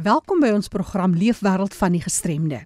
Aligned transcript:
Welkom 0.00 0.38
by 0.40 0.48
ons 0.56 0.70
program 0.72 1.12
Leefwêreld 1.12 1.74
van 1.76 1.92
die 1.92 2.00
Gestremde. 2.00 2.62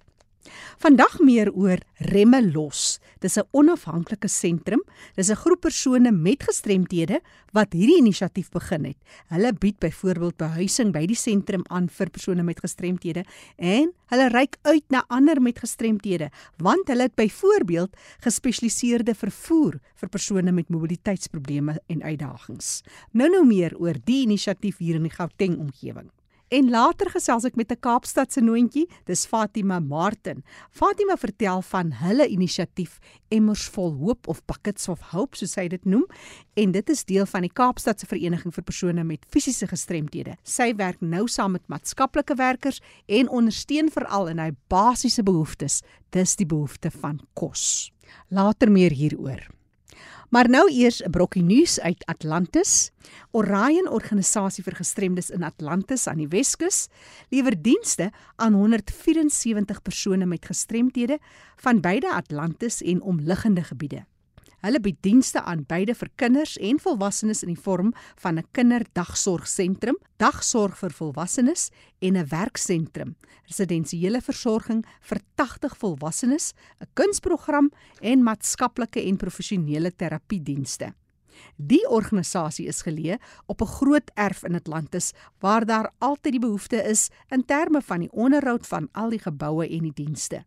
Vandag 0.79 1.17
meer 1.19 1.49
oor 1.51 1.81
Remme 2.07 2.39
Los. 2.45 2.99
Dis 3.19 3.35
'n 3.35 3.43
onafhanklike 3.51 4.27
sentrum. 4.27 4.81
Dis 5.15 5.29
'n 5.29 5.35
groep 5.35 5.61
persone 5.61 6.11
met 6.11 6.43
gestremthede 6.43 7.19
wat 7.51 7.73
hierdie 7.73 7.97
inisiatief 7.97 8.49
begin 8.49 8.85
het. 8.85 8.97
Hulle 9.27 9.53
bied 9.53 9.79
byvoorbeeld 9.79 10.37
behuising 10.37 10.93
by 10.93 11.05
die 11.05 11.15
sentrum 11.15 11.63
aan 11.67 11.89
vir 11.89 12.09
persone 12.09 12.43
met 12.43 12.59
gestremthede 12.59 13.25
en 13.57 13.91
hulle 14.05 14.29
reik 14.29 14.57
uit 14.61 14.83
na 14.89 15.03
ander 15.07 15.41
met 15.41 15.59
gestremthede, 15.59 16.29
want 16.57 16.87
hulle 16.87 17.01
het 17.01 17.15
byvoorbeeld 17.15 17.97
gespesialiseerde 18.19 19.15
vervoer 19.15 19.79
vir 19.95 20.09
persone 20.09 20.51
met 20.51 20.69
mobiliteitsprobleme 20.69 21.81
en 21.87 22.03
uitdagings. 22.03 22.81
Nou 23.11 23.29
nou 23.29 23.45
meer 23.45 23.77
oor 23.77 23.95
die 24.05 24.21
inisiatief 24.21 24.77
hier 24.77 24.95
in 24.95 25.03
die 25.03 25.15
Gauteng 25.17 25.57
omgewing. 25.59 26.09
En 26.53 26.67
later 26.69 27.09
gesels 27.09 27.45
ek 27.47 27.55
met 27.57 27.71
'n 27.71 27.79
Kaapstadse 27.79 28.41
noontjie, 28.41 28.85
dis 29.05 29.25
Fatima 29.25 29.79
Martin. 29.79 30.43
Fatima 30.69 31.17
vertel 31.17 31.61
van 31.61 31.91
hulle 31.91 32.27
inisiatief 32.27 32.99
Emmers 33.29 33.65
vol 33.69 33.93
hoop 33.93 34.27
of 34.27 34.45
Buckets 34.45 34.87
of 34.87 34.99
Hope 35.11 35.37
soos 35.37 35.51
sy 35.51 35.67
dit 35.67 35.85
noem, 35.85 36.05
en 36.53 36.71
dit 36.71 36.89
is 36.89 37.03
deel 37.03 37.25
van 37.25 37.41
die 37.41 37.53
Kaapstadse 37.53 38.05
Vereniging 38.05 38.53
vir 38.53 38.63
persone 38.63 39.03
met 39.03 39.25
fisiese 39.27 39.67
gestremthede. 39.67 40.37
Sy 40.43 40.75
werk 40.75 41.01
nou 41.01 41.27
saam 41.27 41.51
met 41.51 41.67
maatskaplike 41.67 42.35
werkers 42.35 42.79
en 43.07 43.29
ondersteun 43.29 43.89
veral 43.89 44.27
in 44.27 44.39
hy 44.39 44.51
basiese 44.67 45.23
behoeftes, 45.23 45.81
dis 46.09 46.35
die 46.35 46.45
behoefte 46.45 46.91
van 46.91 47.19
kos. 47.33 47.91
Later 48.29 48.71
meer 48.71 48.91
hieroor. 48.91 49.41
Maar 50.35 50.49
nou 50.49 50.67
eers 50.67 50.99
'n 51.03 51.09
brokkie 51.09 51.43
nuus 51.43 51.79
uit 51.79 52.05
Atlantis. 52.05 52.91
Orion 53.31 53.89
Organisasie 53.89 54.63
vir 54.63 54.75
Gestremdes 54.75 55.29
in 55.29 55.43
Atlantis 55.43 56.07
aan 56.07 56.17
die 56.17 56.27
Weskus 56.27 56.87
lewer 57.29 57.61
dienste 57.61 58.11
aan 58.35 58.53
174 58.53 59.81
persone 59.81 60.25
met 60.25 60.45
gestremthede 60.45 61.19
van 61.55 61.81
beide 61.81 62.13
Atlantis 62.13 62.81
en 62.81 63.01
omliggende 63.01 63.63
gebiede. 63.63 64.05
Hulle 64.65 64.79
bied 64.81 64.97
dienste 65.05 65.43
aan 65.45 65.59
beide 65.69 65.93
vir 65.93 66.09
kinders 66.17 66.55
en 66.57 66.79
volwassenes 66.81 67.43
in 67.45 67.51
die 67.51 67.63
vorm 67.67 67.91
van 68.23 68.39
'n 68.39 68.47
kinderdagsorgsentrum, 68.57 69.97
dagsorg 70.17 70.77
vir 70.77 70.89
volwassenes 70.89 71.69
en 72.01 72.17
'n 72.17 72.25
werksentrum, 72.29 73.15
residensiële 73.45 74.21
versorging 74.21 74.83
vir 75.01 75.21
80 75.35 75.77
volwassenes, 75.77 76.53
'n 76.81 76.87
kunsprogram 76.95 77.71
en 78.01 78.23
maatskaplike 78.23 79.05
en 79.05 79.17
professionele 79.17 79.91
terapiedienste. 79.91 80.93
Die 81.57 81.87
organisasie 81.87 82.67
is 82.67 82.81
geleë 82.81 83.19
op 83.45 83.61
'n 83.61 83.73
groot 83.77 84.11
erf 84.15 84.43
in 84.43 84.55
Atlantis 84.55 85.13
waar 85.39 85.65
daar 85.65 85.91
altyd 85.99 86.31
die 86.31 86.47
behoefte 86.47 86.83
is 86.83 87.09
in 87.29 87.45
terme 87.45 87.81
van 87.81 87.99
die 87.99 88.11
onderhoud 88.11 88.67
van 88.67 88.89
al 88.93 89.09
die 89.09 89.19
geboue 89.19 89.69
en 89.69 89.81
die 89.81 89.93
dienste. 89.93 90.43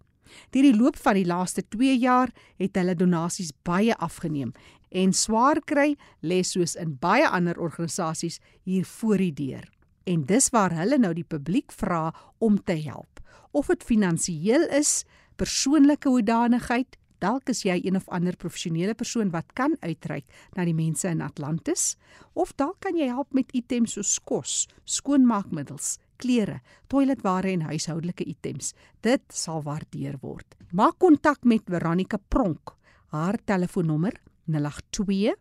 Deur 0.50 0.66
die 0.68 0.76
loop 0.76 0.96
van 0.96 1.18
die 1.18 1.26
laaste 1.26 1.64
2 1.68 1.96
jaar 1.98 2.32
het 2.58 2.76
hulle 2.76 2.94
donasies 2.98 3.52
baie 3.66 3.96
afgeneem 3.96 4.52
en 4.90 5.12
swaar 5.12 5.60
kry 5.68 5.96
lê 6.24 6.42
soos 6.42 6.76
in 6.80 6.96
baie 7.00 7.28
ander 7.28 7.58
organisasies 7.60 8.40
hier 8.64 8.86
voor 8.86 9.20
die 9.20 9.32
deur. 9.32 9.66
En 10.08 10.24
dis 10.24 10.48
waar 10.54 10.72
hulle 10.72 10.98
nou 10.98 11.12
die 11.14 11.26
publiek 11.26 11.72
vra 11.72 12.14
om 12.38 12.56
te 12.64 12.78
help. 12.80 13.20
Of 13.52 13.68
dit 13.68 13.84
finansiëel 13.84 14.68
is, 14.78 15.02
persoonlike 15.36 16.08
hoedanigheid, 16.08 16.96
dalk 17.20 17.50
is 17.52 17.64
jy 17.66 17.76
een 17.82 17.98
of 17.98 18.08
ander 18.14 18.36
professionele 18.38 18.94
persoon 18.94 19.32
wat 19.34 19.52
kan 19.58 19.74
uitreik 19.82 20.24
na 20.56 20.64
die 20.64 20.76
mense 20.76 21.08
in 21.10 21.22
Atlantis, 21.24 21.96
of 22.32 22.54
dalk 22.56 22.78
kan 22.84 22.96
jy 22.96 23.10
help 23.10 23.34
met 23.36 23.52
items 23.52 23.98
soos 23.98 24.16
kos, 24.24 24.66
skoonmaakmiddels, 24.86 25.96
klere, 26.18 26.60
toiletware 26.90 27.52
en 27.52 27.62
huishoudelike 27.68 28.24
items. 28.28 28.74
Dit 29.00 29.22
sal 29.32 29.62
waardeer 29.66 30.18
word. 30.22 30.56
Maak 30.70 30.98
kontak 30.98 31.44
met 31.44 31.62
Veronica 31.70 32.18
Pronk. 32.28 32.74
Haar 33.14 33.38
telefoonnommer 33.44 34.12
082 34.46 35.34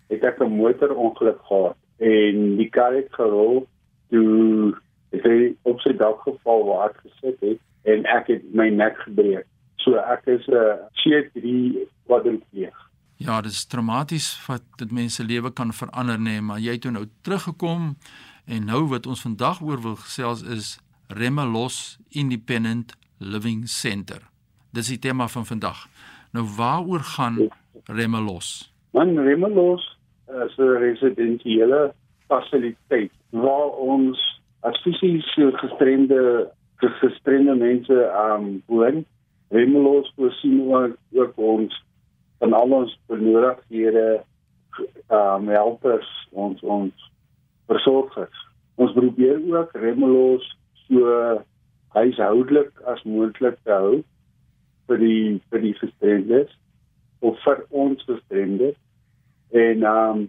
het 0.09 0.23
ek 0.23 0.39
'n 0.39 0.57
motorongeluk 0.57 1.39
gehad 1.47 1.77
en 1.97 2.57
die 2.57 2.69
kar 2.69 2.93
het 2.93 3.09
gerol 3.11 3.67
toe 4.09 4.75
het 5.11 5.23
hy 5.23 5.55
op 5.63 5.79
sy 5.79 5.93
dak 5.93 6.21
geval 6.21 6.65
waar 6.65 6.89
ek 6.89 6.97
gesit 7.03 7.39
het 7.39 7.59
en 7.83 8.05
ek 8.05 8.27
het 8.27 8.43
my 8.53 8.69
nek 8.69 8.97
gebreek. 8.97 9.45
So 9.75 9.95
ek 9.95 10.27
is 10.27 10.47
'n 10.47 10.79
C3 10.99 11.77
kwadripleeg. 12.05 12.77
Ja, 13.17 13.41
dit 13.41 13.51
is 13.51 13.65
traumaties 13.65 14.45
wat 14.47 14.63
dit 14.77 14.91
mense 14.91 15.23
lewe 15.23 15.51
kan 15.53 15.73
verander 15.73 16.17
nê, 16.17 16.23
nee, 16.23 16.41
maar 16.41 16.59
jy 16.59 16.71
het 16.71 16.81
toe 16.81 16.91
nou 16.91 17.05
teruggekom 17.21 17.95
En 18.45 18.65
nou 18.65 18.87
wat 18.91 19.07
ons 19.07 19.21
vandag 19.21 19.61
oor 19.61 19.81
wil 19.81 19.95
gesels 19.95 20.41
is 20.41 20.79
Remelos 21.13 21.99
Independent 22.09 22.95
Living 23.17 23.67
Center. 23.67 24.21
Dis 24.73 24.87
die 24.89 24.99
tema 24.99 25.27
van 25.27 25.45
vandag. 25.45 25.85
Nou 26.33 26.45
waaroor 26.57 26.99
gaan 26.99 27.37
Remelos? 27.85 28.73
Man 28.91 29.17
Remelos 29.17 29.97
is 30.45 30.57
'n 30.57 30.77
residensiële 30.85 31.93
fasiliteit 32.27 33.11
waar 33.29 33.69
ons 33.69 34.41
as 34.59 34.81
fisies 34.81 35.25
gestremde 35.35 36.51
gestremde 36.75 37.55
mense 37.55 38.11
um 38.31 38.63
woon. 38.65 39.05
Remelos 39.49 40.11
voorsien 40.15 40.71
ook 41.13 41.37
ons 41.37 41.83
van 42.39 42.53
al 42.53 42.71
ons 42.71 42.99
benodigdhede 43.07 44.23
um 45.09 45.47
helpers 45.47 46.27
ons 46.31 46.61
ons 46.61 47.11
versorgers. 47.67 48.47
Ons 48.75 48.91
probeer 48.91 49.39
ook 49.53 49.69
remelos 49.71 50.57
so 50.93 51.43
huishoudelik 51.93 52.81
as 52.89 53.01
moontlik 53.05 53.57
te 53.63 53.71
hou 53.71 54.03
vir 54.89 55.01
die 55.01 55.41
vir 55.51 55.65
die 55.65 55.73
gestremdes 55.79 56.53
of 57.21 57.37
vir 57.45 57.63
ons 57.69 58.03
gestremdes. 58.09 58.77
En 59.53 59.85
um 59.87 60.23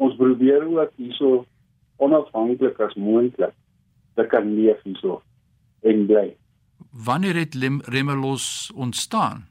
ons 0.00 0.16
probeer 0.16 0.64
ook 0.64 0.92
hierso 0.96 1.44
onafhanklik 2.00 2.78
as 2.80 2.94
moontlik 2.96 3.54
te 4.16 4.26
kan 4.32 4.54
leef 4.56 4.80
hierso 4.86 5.20
en 5.82 6.06
bly. 6.06 6.28
Wanneer 6.90 7.34
het 7.34 7.54
Remelos 7.86 8.72
ontstaan? 8.74 9.46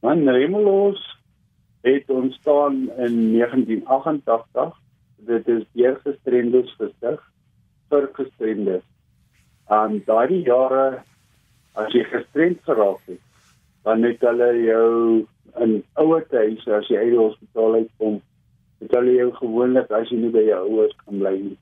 Man 0.00 0.28
Remelos 0.28 1.02
het 1.80 2.10
ontstaan 2.10 2.74
in 2.96 3.32
1988 3.32 4.76
dit 5.16 5.48
is 5.48 5.64
deur 5.72 5.98
gestremdes 6.04 6.70
gestig 6.78 7.20
vir 7.90 8.08
gestremdes. 8.16 8.84
Aan 9.68 10.00
daardie 10.06 10.42
jare 10.46 11.02
as 11.78 11.92
jy 11.94 12.04
gestremd 12.08 12.62
geraak 12.66 13.02
het, 13.06 13.20
dan 13.86 14.02
het 14.06 14.24
hulle 14.24 14.48
jou 14.64 14.88
in 15.64 15.74
ouer 16.00 16.24
huis 16.32 16.66
as 16.78 16.88
jy 16.90 17.02
uit 17.02 17.12
die 17.12 17.20
hospitaal 17.20 17.78
uitkom, 17.82 18.18
het 18.82 18.96
hulle 18.96 19.14
jou 19.16 19.28
gewoonlik 19.38 19.92
as 19.94 20.10
jy 20.12 20.18
nie 20.22 20.32
by 20.34 20.44
jou 20.48 20.62
ouers 20.70 20.96
kan 21.04 21.20
bly 21.22 21.34
nie, 21.36 21.58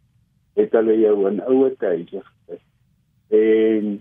het 0.61 0.75
hulle 0.77 0.97
jou 1.01 1.17
in 1.31 1.43
ouer 1.45 1.75
huis 1.83 2.15
gesit. 2.15 2.63
En 3.35 3.93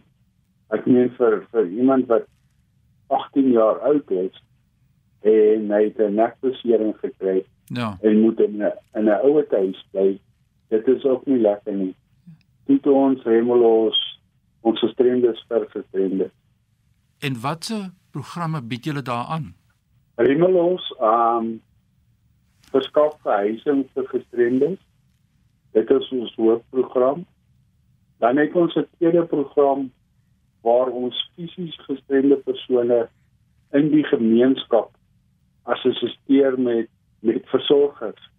ek 0.75 0.87
meen 0.89 1.11
vir 1.17 1.41
vir 1.51 1.67
iemand 1.81 2.07
wat 2.11 2.29
18 3.13 3.51
jaar 3.53 3.81
oud 3.89 4.15
is 4.21 4.41
en 5.25 5.69
hy 5.73 5.83
het 5.89 5.99
'n 5.99 6.15
nekbesering 6.17 6.95
gekry 7.01 7.43
Ja. 7.65 7.97
En 8.01 8.19
moet 8.19 8.39
in 8.39 8.57
'n 8.57 8.71
in 8.93 9.05
'n 9.05 9.19
ouer 9.23 9.45
huis 9.49 9.87
bly. 9.91 10.19
Dit 10.67 10.87
is 10.87 11.03
ook 11.03 11.25
nie 11.25 11.39
lekker 11.39 11.73
nie. 11.73 11.95
Dit 12.65 12.87
ons 12.87 13.21
remelos 13.23 13.99
ons 14.65 14.79
gestremdes 14.81 15.43
vir 15.49 15.67
gestremdes. 15.69 16.33
En 17.21 17.37
watse 17.41 17.77
programme 18.11 18.61
bied 18.61 18.85
julle 18.89 19.03
daar 19.05 19.29
aan? 19.35 19.53
Remelos 20.15 20.87
um 20.99 21.61
verskaf 22.73 23.13
behuising 23.23 23.85
vir 23.93 24.09
gestremdes. 24.11 24.79
Dit 25.77 25.91
is 25.91 26.09
ons 26.11 26.33
hoofprogram. 26.35 27.25
Dan 28.23 28.37
het 28.37 28.55
ons 28.55 28.75
'n 28.75 28.87
tweede 28.97 29.25
program 29.25 29.91
waar 30.61 30.89
ons 30.89 31.31
fisies 31.35 31.77
gestremde 31.85 32.35
persone 32.35 33.09
in 33.71 33.89
die 33.91 34.03
gemeenskap 34.03 34.89
assisteer 35.63 36.59
met 36.59 36.89
met 37.19 37.41
versorgers 37.49 38.29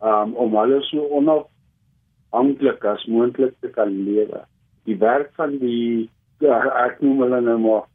um, 0.00 0.34
om 0.34 0.56
hulle 0.56 0.80
so 0.88 1.04
onafhanklik 2.32 2.84
as 2.84 3.04
moontlik 3.06 3.54
te 3.60 3.68
kan 3.68 4.04
lewe. 4.04 4.44
Die 4.84 4.98
werk 4.98 5.32
van 5.34 5.58
die 5.58 6.10
ja, 6.40 6.60
ek 6.86 7.00
noem 7.00 7.22
hulle 7.24 7.40
nou 7.40 7.58
maar 7.58 7.86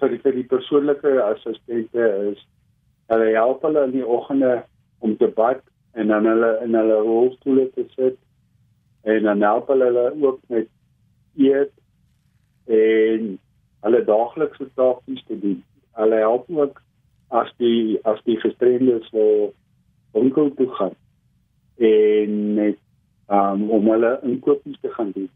vir 0.00 0.12
die, 0.12 0.20
vir 0.20 0.36
die 0.36 0.48
persoonlike 0.50 1.16
assistente 1.22 2.08
is 2.30 2.42
hulle 3.08 3.32
help 3.34 3.62
hulle 3.62 3.86
in 3.86 3.94
die 3.94 4.06
oggende 4.06 4.64
om 5.00 5.16
te 5.16 5.28
bad 5.28 5.62
en 5.94 6.08
dan 6.12 6.26
hulle 6.26 6.50
in 6.64 6.74
hulle 6.74 7.00
rolstoele 7.06 7.68
te 7.74 7.86
sit 7.94 8.18
en 9.06 9.22
dan 9.22 9.42
help 9.46 9.68
hulle 9.72 9.88
hulle 9.88 10.06
ook 10.20 10.40
met 10.52 10.68
eet 11.36 11.72
en 12.66 13.36
hulle 13.86 14.02
daaglikse 14.04 14.66
taakies 14.74 15.22
te 15.28 15.38
doen. 15.38 15.60
Hulle 15.96 16.18
help 16.20 16.50
ook 16.50 16.82
as 17.30 17.48
die 17.62 17.98
as 18.04 18.20
die 18.26 18.36
gestremdes 18.42 19.08
wil 19.14 19.54
winkel 20.12 20.50
toe 20.58 20.68
gaan 20.76 20.96
en 21.76 22.54
met 22.54 22.78
um, 23.28 23.70
om 23.70 23.88
hulle 23.90 24.18
inkopies 24.22 24.78
te 24.80 24.92
gaan 24.94 25.10
doen. 25.14 25.30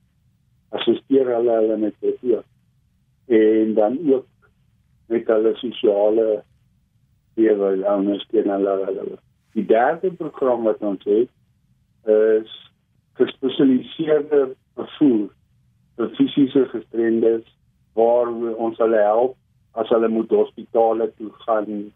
Assisteer 0.68 1.26
hulle 1.34 1.56
hulle 1.60 1.76
met 1.76 1.94
dit. 2.00 2.44
En 3.26 3.74
dan 3.74 3.98
ook 4.12 4.26
met 5.06 5.26
hulle 5.26 5.54
sosiale 5.54 6.42
lewe 7.34 7.86
ondersteun 7.96 8.50
hulle 8.50 8.76
hulle. 8.84 9.18
Die 9.52 9.66
derde 9.66 10.12
program 10.12 10.62
wat 10.62 10.82
ons 10.86 11.04
het 11.04 11.30
is 12.10 12.52
gespesialiseerde 13.18 14.54
vervoer 14.78 15.28
vir 15.98 16.12
fisiese 16.16 16.64
gestremdes 16.72 17.46
waar 17.98 18.30
ons 18.66 18.78
hulle 18.78 19.02
help 19.04 19.36
as 19.72 19.90
hulle 19.92 20.08
moet 20.08 20.30
hospitale 20.30 21.10
toe 21.18 21.30
gaan 21.44 21.90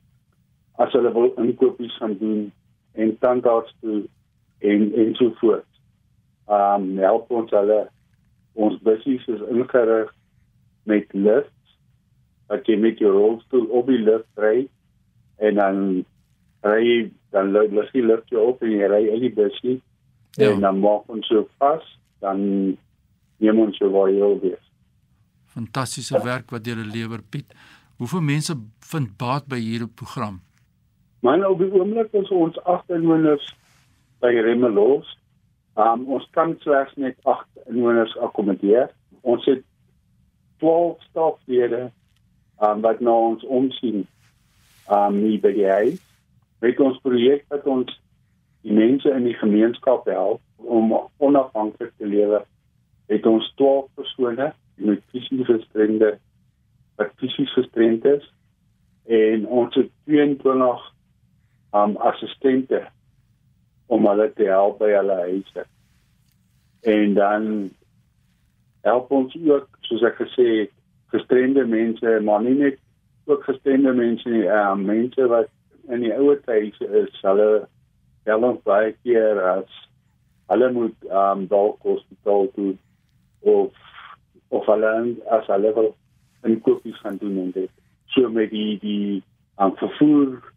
as 0.82 0.92
hulle 0.92 1.12
wil 1.14 1.30
inkopies 1.42 1.94
gaan 2.00 2.18
doen 2.18 2.50
en 2.92 3.16
tandarts 3.22 3.74
toe 3.80 4.02
en 4.58 4.90
en 4.94 5.14
so 5.14 5.30
voort. 5.40 5.73
Um 6.46 6.98
help 7.00 7.30
ons 7.32 7.52
hulle 7.56 7.80
ons 8.54 8.80
bussies 8.86 9.24
is 9.32 9.44
ingerig 9.50 10.12
met 10.84 11.14
lifts 11.14 11.76
wat 12.52 12.68
jy 12.68 12.76
met 12.78 13.00
jou 13.00 13.12
rolstoel 13.14 13.64
op 13.72 13.88
die 13.88 14.02
lift 14.04 14.28
ry 14.40 14.66
en 15.42 15.58
dan 15.60 15.80
ry 16.66 17.10
dan 17.34 17.50
los 17.54 17.90
jy 17.96 18.04
lift 18.04 18.30
jou 18.30 18.50
op 18.52 18.62
en 18.62 18.76
jy 18.76 18.90
ry 18.92 19.02
in 19.08 19.24
die 19.24 19.32
busjie 19.34 19.78
ja. 20.36 20.52
en 20.52 20.60
dan 20.60 20.78
maak 20.84 21.08
ons 21.10 21.26
so 21.32 21.48
vas 21.58 21.88
dan 22.20 22.44
neem 23.42 23.64
ons 23.64 23.80
jou 23.80 23.90
waar 23.90 24.12
jy 24.12 24.20
wil 24.20 24.38
wees 24.44 24.64
fantastiese 25.54 26.18
werk 26.24 26.50
wat 26.54 26.66
jy 26.66 26.74
lewer 26.82 27.22
Piet. 27.30 27.52
Hoeveel 28.02 28.24
mense 28.26 28.56
vind 28.90 29.14
baat 29.20 29.46
by 29.50 29.60
hierdie 29.62 29.90
program? 30.00 30.40
Man, 31.24 31.44
op 31.46 31.60
die 31.62 31.70
oomblik 31.72 32.12
is 32.18 32.30
ons 32.34 32.58
8 32.68 32.96
inwoners 32.98 33.46
by 34.24 34.34
Remelos. 34.44 35.06
Um, 35.74 36.06
ons 36.06 36.26
kan 36.30 36.54
slegs 36.62 36.94
net 36.94 37.16
8 37.22 37.46
inwoners 37.66 38.14
akkommodeer. 38.22 38.92
Ons 39.26 39.46
het 39.50 39.62
12 40.62 41.02
staflede 41.10 41.88
um, 42.62 42.80
wat 42.84 43.00
nou 43.00 43.16
ons 43.32 43.44
omsien 43.44 44.04
um, 44.86 45.18
nie 45.18 45.38
by 45.42 45.50
die 45.56 45.66
huis. 45.66 46.00
Met 46.62 46.80
ons 46.80 47.00
projek 47.02 47.42
wat 47.50 47.66
ons 47.66 47.90
die 48.64 48.72
mense 48.72 49.10
in 49.10 49.26
die 49.26 49.36
gemeenskap 49.40 50.06
help 50.08 50.40
om 50.56 50.94
onafhanklik 51.18 51.92
te 51.98 52.06
lewe, 52.08 52.44
het 53.10 53.26
ons 53.26 53.50
12 53.58 53.90
persone 53.98 54.52
met 54.74 55.02
fisies 55.12 55.46
gestremde 55.46 56.14
wat 56.96 57.12
fisies 57.20 57.52
gestremd 57.52 58.06
is 58.08 58.24
en 59.10 59.46
ons 59.46 59.74
het 59.74 59.90
22 60.06 60.86
um 61.74 61.96
assistente 61.96 62.80
om 63.86 64.06
hulle 64.06 64.30
te 64.32 64.48
help 64.48 64.78
by 64.78 64.90
hulle 64.94 65.18
huise. 65.28 65.66
En 66.94 67.14
dan 67.14 67.46
help 68.84 69.10
ons 69.10 69.36
ook 69.46 69.68
soos 69.88 70.04
ek 70.04 70.18
gesê 70.22 70.48
het 70.64 70.72
gestremde 71.14 71.64
mense, 71.66 72.18
maar 72.24 72.42
nie 72.44 72.56
net 72.58 72.80
ook 73.30 73.44
gestremde 73.44 73.92
mense 73.96 74.28
nie, 74.28 74.44
um 74.48 74.84
mense 74.84 75.28
wat 75.32 75.48
in 75.92 76.04
die 76.04 76.12
ouer 76.16 76.40
huise 76.48 76.88
is, 77.04 77.20
hulle 77.22 77.66
help 78.24 78.64
baie 78.64 78.92
keer 79.02 79.40
as 79.54 79.82
hulle 80.52 80.70
moet 80.72 81.12
um 81.24 81.46
dalk 81.48 81.82
hospitaal 81.84 82.48
toe 82.56 82.72
of 83.40 83.72
of 84.48 84.66
hulle 84.66 84.92
as 85.36 85.46
hulle 85.52 85.72
wil 85.76 85.94
inkopies 86.44 86.98
gaan 87.00 87.16
doen 87.20 87.38
en 87.44 87.52
dit 87.56 87.70
so 88.16 88.28
met 88.28 88.50
die 88.50 88.78
die 88.80 89.22
aan 89.54 89.70
um, 89.70 89.76
vervoer 89.76 90.52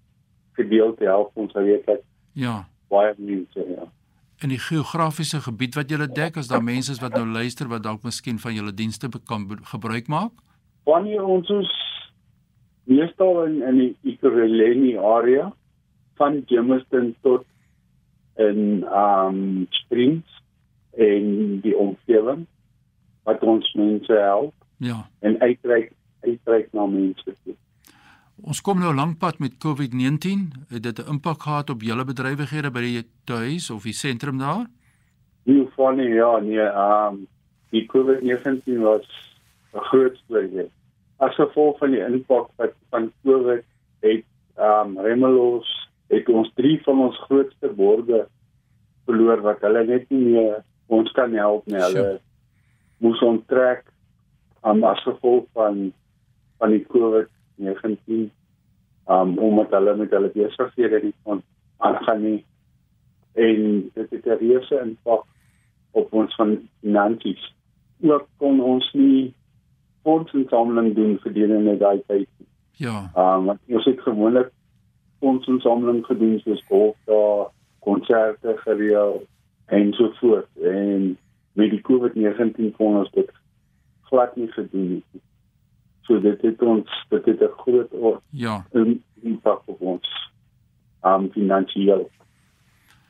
gedeelte 0.60 1.04
help 1.04 1.32
ons 1.34 1.54
dat 1.54 2.02
ja 2.34 2.56
baie 2.90 3.14
mense 3.18 3.68
ja 3.76 3.88
in 4.46 4.54
die 4.54 4.62
geografiese 4.62 5.42
gebied 5.42 5.76
wat 5.76 5.90
julle 5.90 6.08
dek 6.08 6.38
as 6.38 6.50
daar 6.52 6.64
mense 6.64 6.92
is 6.92 7.02
wat 7.02 7.16
nou 7.18 7.26
luister 7.26 7.68
wat 7.68 7.84
dalk 7.84 8.04
miskien 8.04 8.40
van 8.40 8.54
julle 8.54 8.74
dienste 8.74 9.10
kan 9.26 9.48
gebruik 9.74 10.08
maak 10.08 10.34
wanneer 10.86 11.24
ons 11.26 11.50
ons 11.50 11.76
meestal 12.88 13.44
in 13.46 13.62
in 13.62 13.80
die 13.84 14.14
Ikureleni 14.14 14.96
area 14.98 15.52
van 16.18 16.44
Jamestown 16.48 17.16
tot 17.22 17.46
in 18.38 18.86
um 18.94 19.68
Springs 19.70 20.42
en 20.98 21.60
die 21.62 21.76
omgewing 21.78 22.46
wat 23.28 23.44
ons 23.44 23.74
mense 23.74 24.14
help. 24.14 24.54
Ja. 24.78 25.10
En 25.20 25.40
uitreik 25.40 25.92
uitreik 26.22 26.72
na 26.74 26.86
mense 26.86 27.36
toe. 27.44 27.56
Ons 28.42 28.62
kom 28.62 28.80
nou 28.80 28.94
lankpad 28.94 29.40
met 29.40 29.58
COVID-19. 29.58 30.68
Het 30.70 30.84
dit 30.84 31.00
'n 31.00 31.10
impak 31.10 31.42
gehad 31.42 31.70
op 31.70 31.82
julle 31.82 32.06
bedrywighede 32.06 32.72
by 32.72 32.82
die 32.82 33.04
tuis 33.26 33.70
of 33.70 33.84
die 33.84 33.94
sentrum 33.94 34.38
daar? 34.38 34.66
Van 35.76 35.96
nie, 35.96 36.14
ja, 36.14 36.40
nee, 36.40 36.60
ehm 36.60 37.14
um, 37.14 37.28
die 37.70 37.86
COVID-19 37.86 38.82
was 38.82 39.08
'n 39.74 39.80
groot 39.80 40.16
storie. 40.18 40.72
As 41.18 41.36
gevolg 41.36 41.78
van 41.78 41.92
die 41.92 42.06
impak 42.06 42.50
wat 42.56 42.74
van 42.90 43.12
COVID 43.24 43.64
het 44.00 44.26
ehm 44.56 44.98
um, 44.98 45.00
Remelos 45.00 45.90
het 46.08 46.30
ons 46.30 46.52
drie 46.56 46.84
van 46.84 47.00
ons 47.00 47.18
grootste 47.18 47.68
borge 47.68 48.28
verloor 49.06 49.42
wat 49.42 49.62
hulle 49.62 49.86
net 49.86 50.10
nie 50.10 50.26
meer 50.26 50.64
ons 50.86 51.12
kan 51.12 51.34
help 51.34 51.66
nie. 51.66 51.76
Hulle 51.76 51.92
sure 51.92 52.20
moes 52.98 53.22
onttrek 53.22 53.86
aan 54.62 54.84
as 54.84 55.04
gevolg 55.06 55.46
van 55.54 55.92
van 56.58 56.74
die 56.74 56.86
COVID-19 57.58 58.32
um 59.08 59.38
omdat 59.38 59.70
hulle 59.70 59.96
met 59.96 60.12
hulle 60.12 60.32
besighede 60.34 61.00
nie 61.04 61.14
kon 61.24 61.42
aangaan 61.78 62.22
nie 62.22 62.46
en 63.34 63.92
dit 63.94 64.10
het 64.10 64.26
'n 64.26 64.38
reuse 64.40 64.80
impak 64.82 65.26
op 65.92 66.14
ons 66.14 66.36
van 66.36 66.70
finansies. 66.82 67.54
Ook 68.02 68.28
kon 68.38 68.62
ons 68.62 68.94
nie 68.94 69.34
fondsinsameling 70.04 70.96
doen 70.96 71.20
vir 71.20 71.34
die 71.34 71.48
net 71.48 71.80
daai 71.80 72.02
tyd. 72.08 72.30
Ja. 72.72 73.12
Um 73.16 73.46
want 73.46 73.60
ons 73.68 73.86
het 73.86 74.02
gewoonlik 74.02 74.52
fondsinsameling 75.20 76.06
gedoen 76.06 76.40
soos 76.40 76.64
golf 76.68 76.96
daar, 77.06 77.48
konserte 77.80 78.58
gereël 78.58 79.26
en 79.66 79.94
so 79.94 80.12
voort 80.20 80.48
en 80.62 81.18
met 81.54 81.70
die 81.70 81.82
COVID-19 81.82 82.76
kon 82.76 82.98
ons 82.98 83.12
dit 83.12 83.32
glad 84.02 84.36
nie 84.36 84.52
gedoen 84.52 84.90
nie. 84.90 85.04
So 86.08 86.20
dit 86.24 86.42
het 86.42 86.62
ons 86.64 87.06
dit 87.10 87.26
het 87.26 87.42
'n 87.42 87.54
groot 87.58 87.94
oor, 87.94 88.22
ja, 88.32 88.66
impak 89.22 89.62
op 89.66 89.82
ons 89.82 90.32
um 91.04 91.30
finansiëel. 91.32 92.10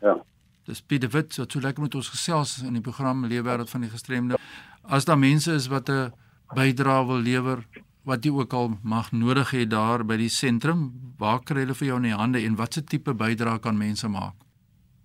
Ja. 0.01 0.17
Dis 0.65 0.81
Pieter 0.81 1.09
Wit, 1.09 1.33
so 1.33 1.45
toe 1.45 1.61
lekker 1.61 1.83
met 1.83 1.95
ons 1.95 2.09
gesels 2.09 2.63
in 2.63 2.73
die 2.73 2.81
program 2.81 3.25
Leefwêreld 3.25 3.69
van 3.69 3.81
die 3.81 3.89
gestremde. 3.89 4.35
As 4.83 5.05
daar 5.05 5.17
mense 5.17 5.53
is 5.53 5.67
wat 5.67 5.89
'n 5.89 6.11
bydrae 6.55 7.05
wil 7.05 7.21
lewer, 7.21 7.59
wat 8.03 8.23
jy 8.25 8.31
ook 8.31 8.53
al 8.53 8.69
mag 8.83 9.11
nodig 9.11 9.51
hê 9.51 9.67
daar 9.67 10.05
by 10.05 10.17
die 10.17 10.29
sentrum, 10.29 10.91
waar 11.19 11.39
kry 11.43 11.59
hulle 11.59 11.75
vir 11.75 11.87
jou 11.87 11.97
in 11.97 12.03
die 12.03 12.15
hande 12.15 12.39
en 12.39 12.55
watse 12.55 12.83
tipe 12.83 13.13
bydrae 13.13 13.59
kan 13.59 13.77
mense 13.77 14.07
maak? 14.07 14.35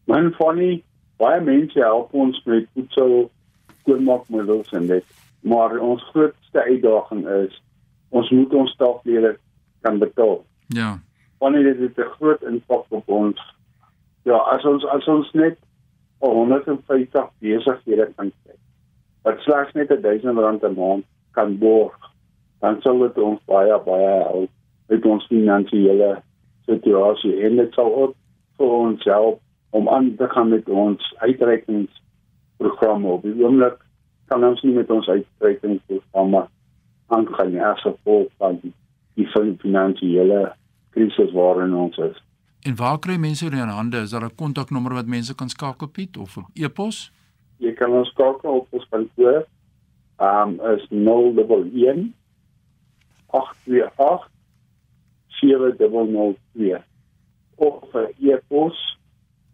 Man 0.07 0.33
funny 0.33 0.83
baie 1.19 1.41
mense 1.41 1.79
help 1.79 2.15
ons 2.15 2.43
met 2.45 2.69
voedsel 2.75 3.31
skoonmaakmiddels 3.83 4.73
en 4.73 4.87
dit 4.87 5.05
maar 5.41 5.79
ons 5.79 6.03
grootste 6.03 6.63
uitdaging 6.63 7.27
is 7.29 7.63
ons 8.13 8.31
moet 8.31 8.55
ons 8.55 8.73
staflede 8.77 9.37
kan 9.83 9.99
betaal. 9.99 10.43
Ja. 10.77 11.01
Wanneer 11.43 11.77
dit 11.79 11.99
'n 11.99 12.13
groot 12.17 12.43
impak 12.43 12.85
op 12.89 13.09
ons 13.09 13.41
ja 14.23 14.37
as 14.37 14.65
ons 14.65 14.85
as 14.87 15.07
ons 15.09 15.33
net 15.33 15.59
150 16.19 17.31
besighede 17.39 18.13
kan 18.17 18.33
kry 18.45 18.57
wat 19.23 19.41
slegs 19.41 19.73
net 19.73 19.89
1000 19.89 20.39
rand 20.39 20.63
'n 20.63 20.75
maand 20.75 21.05
kan 21.33 21.59
borg 21.59 21.97
dan 22.63 22.81
sal 22.81 22.99
dit 22.99 23.19
ons 23.19 23.41
baie 23.51 23.79
baie 23.85 24.11
help 24.23 24.51
met 24.89 25.05
ons 25.05 25.27
finansiële 25.27 26.23
situasie. 26.67 27.35
En 27.47 27.57
dit 27.57 27.75
sal 27.75 27.91
ook 28.03 28.15
vir 28.61 28.75
ons 28.79 29.05
help 29.05 29.41
om 29.71 29.89
aan 29.89 30.15
te 30.17 30.29
gaan 30.29 30.49
met 30.53 30.69
ons 30.69 31.15
uitreikingsprogramme. 31.19 33.09
Op 33.09 33.23
die 33.27 33.45
oomblik 33.45 33.81
kan 34.31 34.45
ons 34.45 34.63
nie 34.63 34.75
met 34.77 34.91
ons 34.91 35.09
uitreikingsprogramme 35.09 36.47
aangaan 37.13 37.53
nie 37.55 37.63
as 37.65 37.81
gevolg 37.85 38.29
van 38.43 38.59
die, 38.63 38.73
die 39.19 39.29
finansiële 39.63 40.43
krisis 40.97 41.33
waarin 41.37 41.75
ons 41.75 41.99
is. 42.09 42.19
En 42.69 42.77
waar 42.79 42.99
kry 43.03 43.17
mense 43.19 43.47
in 43.47 43.75
hande? 43.75 44.01
Is 44.01 44.11
daar 44.11 44.25
'n 44.25 44.35
kontaknommer 44.35 44.95
wat 44.95 45.07
mense 45.07 45.35
kan 45.35 45.49
skakel 45.49 45.89
Piet 45.89 46.17
of 46.17 46.37
'n 46.37 46.47
e-pos? 46.55 47.13
Jy 47.59 47.73
kan 47.73 47.91
ons 47.91 48.09
skakel 48.09 48.51
op 48.51 48.67
ons 48.71 48.87
kantoor. 48.91 49.47
Um 50.19 50.61
is 50.75 50.87
011 50.91 52.15
828 53.27 54.29
4002 55.41 56.83
of 57.57 57.95
'n 57.95 58.15
e-pos 58.19 58.99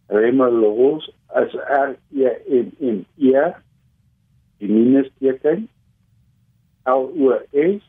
remelos 0.06 1.10
as 1.26 1.52
r 1.54 1.96
e 2.10 2.28
m 2.48 2.68
m 2.80 3.04
e 3.16 3.52
die 4.58 4.68
minusteken 4.68 5.68
l 6.88 7.00
o 7.24 7.26
s 7.52 7.82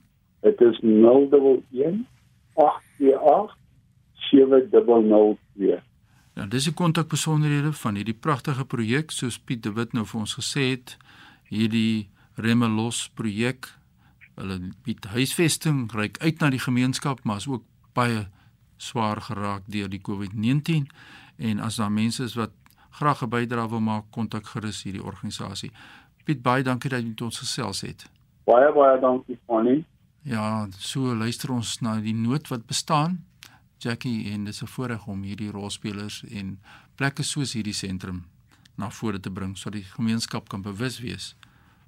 Dit 0.45 0.61
is 0.61 0.79
011 0.83 1.63
828 2.55 3.57
7002. 4.31 5.81
Ja, 6.37 6.47
dis 6.47 6.69
die 6.69 6.75
kontakbesonderhede 6.77 7.73
van 7.73 7.97
hierdie 7.97 8.15
pragtige 8.15 8.67
projek 8.69 9.15
soos 9.15 9.39
Piet 9.41 9.63
de 9.65 9.73
Wit 9.73 9.95
nou 9.97 10.05
vir 10.05 10.21
ons 10.21 10.37
gesê 10.37 10.69
het, 10.75 10.97
hierdie 11.49 12.11
Remelos 12.37 13.07
projek. 13.17 13.71
Hulle 14.37 14.59
bied 14.85 15.07
huisvesting, 15.15 15.87
reik 15.97 16.21
uit 16.21 16.43
na 16.43 16.51
die 16.53 16.61
gemeenskap, 16.61 17.23
maar 17.25 17.41
is 17.41 17.49
ook 17.49 17.65
baie 17.97 18.27
swaar 18.77 19.21
geraak 19.21 19.63
deur 19.67 19.89
die 19.89 20.01
COVID-19 20.01 20.87
en 21.37 21.61
as 21.61 21.77
daar 21.77 21.93
mense 21.93 22.25
is 22.25 22.35
wat 22.35 22.51
graag 22.91 23.23
'n 23.23 23.29
bydrae 23.29 23.69
wil 23.69 23.81
maak, 23.81 24.05
kontak 24.11 24.47
gerus 24.47 24.83
hierdie 24.83 25.05
organisasie. 25.05 25.71
Piet, 26.25 26.43
baie 26.43 26.63
dankie 26.63 26.91
dat 26.91 27.01
jy 27.01 27.09
met 27.09 27.21
ons 27.21 27.39
gesels 27.39 27.81
het. 27.81 28.07
Baie 28.45 28.73
baie 28.73 29.01
dankie, 29.01 29.39
Connie. 29.47 29.85
Ja, 30.23 30.67
so 30.79 31.15
luister 31.15 31.53
ons 31.53 31.81
na 31.81 32.01
die 32.01 32.15
nood 32.15 32.49
wat 32.49 32.67
bestaan 32.67 33.25
Jackie 33.79 34.33
en 34.33 34.45
dis 34.45 34.63
'n 34.63 34.67
voorreg 34.67 35.07
om 35.07 35.23
hierdie 35.23 35.51
rolspelers 35.51 36.25
en 36.25 36.59
plekke 36.95 37.23
soos 37.23 37.53
hierdie 37.53 37.75
sentrum 37.75 38.25
na 38.75 38.91
vore 38.91 39.21
te 39.21 39.31
bring 39.31 39.57
sodat 39.57 39.81
die 39.81 39.91
gemeenskap 39.91 40.49
kan 40.49 40.63
bewus 40.63 40.99
wees 41.01 41.37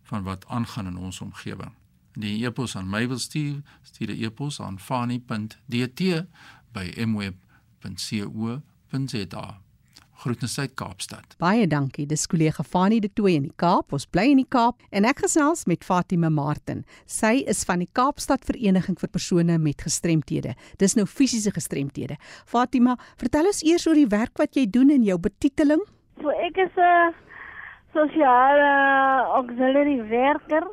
van 0.03 0.23
wat 0.23 0.47
aangaan 0.47 0.87
in 0.87 0.97
ons 0.97 1.21
omgewing. 1.21 1.73
Die 2.13 2.47
e-pos 2.47 2.77
aan 2.77 2.89
my 2.91 3.09
wil 3.09 3.19
stuur, 3.19 3.63
stuur 3.83 4.11
'n 4.11 4.23
e-pos 4.23 4.61
aan 4.61 4.79
fani.dt@mweb.co.za. 6.73 9.61
Groetens 10.19 10.59
uit 10.59 10.75
Kaapstad. 10.75 11.37
Baie 11.39 11.67
dankie. 11.67 12.07
Dis 12.07 12.27
kollega 12.27 12.63
Fanie 12.67 13.01
de 13.01 13.13
Tooy 13.13 13.37
in 13.39 13.43
die 13.43 13.53
Kaap. 13.57 13.93
Ons 13.95 14.07
bly 14.11 14.25
in 14.33 14.41
die 14.41 14.49
Kaap 14.51 14.81
en 14.91 15.05
ek 15.07 15.21
gesels 15.23 15.63
met 15.71 15.87
Fatima 15.87 16.27
Martin. 16.29 16.81
Sy 17.07 17.45
is 17.47 17.61
van 17.69 17.85
die 17.85 17.91
Kaapstad 17.95 18.43
Vereniging 18.49 18.99
vir 18.99 19.13
persone 19.15 19.61
met 19.63 19.85
gestremthede. 19.87 20.57
Dis 20.83 20.97
nou 20.99 21.07
fisiese 21.07 21.53
gestremthede. 21.55 22.19
Fatima, 22.51 22.97
vertel 23.23 23.47
ons 23.53 23.63
eers 23.63 23.87
oor 23.87 23.95
die 23.95 24.11
werk 24.11 24.35
wat 24.43 24.59
jy 24.59 24.67
doen 24.67 24.91
en 24.91 25.07
jou 25.07 25.21
betiteling. 25.23 25.87
So 26.19 26.35
ek 26.35 26.59
is 26.67 26.75
'n 26.75 27.15
sosiale 27.95 28.75
auxiliary 29.39 30.03
werker. 30.11 30.67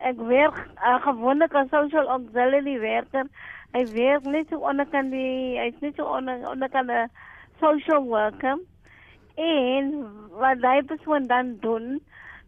Ek 0.00 0.18
werk 0.18 0.58
uh, 0.82 0.98
gewoonlik 1.06 1.54
as 1.54 1.70
social 1.70 2.08
auxiliary 2.08 2.80
werker. 2.80 3.30
Hy 3.72 3.84
werk 3.94 4.24
net 4.26 4.48
so 4.50 4.58
onder 4.66 4.86
kan 4.90 5.10
die 5.10 5.58
hy's 5.58 5.78
net 5.80 5.96
so 5.96 6.04
onder 6.04 6.42
onder 6.50 6.68
kan 6.68 6.90
'n 6.90 7.10
social 7.60 8.02
worker. 8.04 8.58
En 9.36 9.92
wat 10.42 10.62
hy 10.62 10.82
persoon 10.82 11.26
dan 11.26 11.56
doen 11.60 12.00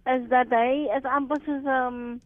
is 0.04 0.28
dat 0.28 0.50
hy 0.50 0.88
is 0.96 1.04
amper 1.04 1.38
soos 1.44 1.64
um, 1.64 2.20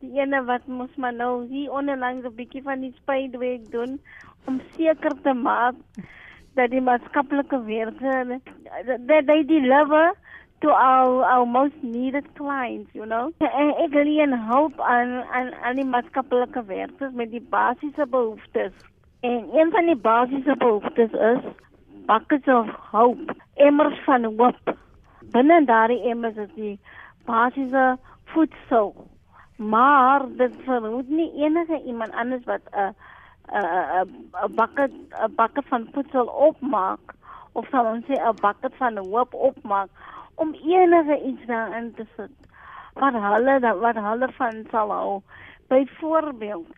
die 0.00 0.20
ene 0.20 0.42
wat 0.44 0.66
mos 0.66 0.94
maar 0.96 1.14
nou 1.14 1.46
hier 1.48 1.72
onlangs 1.72 2.26
'n 2.26 2.34
bietjie 2.36 2.62
van 2.62 2.80
die 2.80 2.92
spydwerk 2.96 3.70
doen 3.70 4.00
om 4.46 4.60
seker 4.76 5.14
te 5.22 5.32
maak 5.32 5.74
dat 6.54 6.70
die 6.70 6.80
maatskaplike 6.80 7.64
werker 7.64 8.40
that 9.08 9.26
they 9.26 9.42
deliver 9.44 10.12
to 10.62 10.70
our 10.70 11.24
our 11.24 11.46
most 11.46 11.74
needed 11.82 12.26
clients, 12.36 12.90
you 12.94 13.06
know. 13.06 13.32
En 13.38 13.72
ek 13.84 13.94
leen 14.06 14.34
hulp 14.48 14.80
aan 14.80 15.12
aan 15.38 15.50
aan 15.54 15.80
die 15.80 15.86
maatskaplike 15.94 16.62
werkers 16.70 17.14
met 17.18 17.30
die 17.34 17.42
basiese 17.54 18.06
behoeftes. 18.06 18.72
En 19.26 19.48
een 19.58 19.70
van 19.70 19.90
die 19.90 19.98
basiese 20.06 20.56
behoeftes 20.58 21.10
is 21.30 21.42
buckets 22.06 22.46
of 22.46 22.70
hope, 22.90 23.34
emmers 23.54 23.98
van 24.04 24.24
hoop. 24.24 24.76
Binne 25.34 25.64
daardie 25.64 26.02
emmers 26.10 26.36
is 26.36 26.54
die 26.54 26.78
basiese 27.26 27.98
voedsel. 28.34 28.94
Maar 29.56 30.26
dit 30.36 30.54
verhoed 30.64 31.08
nie 31.08 31.30
enige 31.42 31.82
iemand 31.86 32.12
anders 32.12 32.44
wat 32.44 32.62
'n 32.70 32.94
'n 33.50 33.66
'n 34.46 34.54
bucket 34.54 34.94
'n 34.94 35.34
bucket 35.36 35.66
van 35.68 35.88
voedsel 35.92 36.26
opmaak 36.26 37.14
of 37.52 37.68
sal 37.68 37.84
ons 37.84 38.04
sê 38.06 38.14
'n 38.14 38.40
bucket 38.40 38.74
van 38.76 38.96
hoop 38.96 39.34
opmaak 39.34 39.88
om 40.34 40.54
enige 40.54 41.20
iets 41.24 41.46
daarin 41.46 41.94
te 41.94 42.06
sit. 42.16 42.34
Wat 42.94 43.12
hulle 43.12 43.74
wat 43.80 43.96
hulle 43.96 44.28
van 44.32 44.66
sal 44.70 44.92
hou. 44.92 45.22
Byvoorbeeld, 45.68 46.68